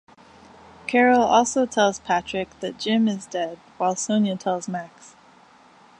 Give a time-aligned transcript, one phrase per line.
[0.87, 5.15] Carol also tells Patrick that Jim is dead, while Sonia tells Max.